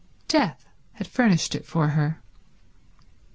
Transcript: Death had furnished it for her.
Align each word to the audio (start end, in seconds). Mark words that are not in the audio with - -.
Death 0.27 0.67
had 0.93 1.05
furnished 1.05 1.53
it 1.53 1.63
for 1.63 1.89
her. 1.89 2.23